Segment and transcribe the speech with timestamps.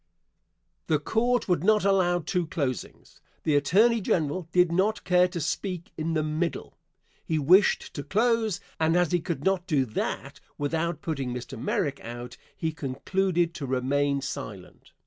[0.87, 0.95] Answer.
[0.97, 3.19] The Court would not allow two closings.
[3.43, 6.75] The Attorney General did not care to speak in the "middle."
[7.23, 11.55] He wished to close, and as he could not do that without putting Mr.
[11.55, 14.91] Merrick out, he concluded to remain silent.